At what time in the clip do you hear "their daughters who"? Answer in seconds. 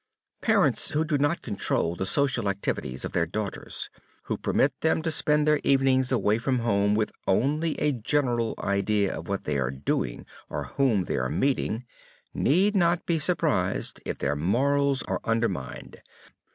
3.11-4.35